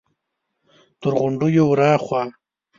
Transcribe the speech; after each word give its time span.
تر 1.01 1.11
غونډيو 1.19 1.63
ور 1.69 1.79
هاخوا! 1.87 2.21